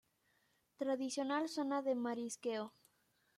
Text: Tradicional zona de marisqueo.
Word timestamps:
Tradicional 0.79 1.43
zona 1.55 1.77
de 1.85 1.93
marisqueo. 2.03 2.65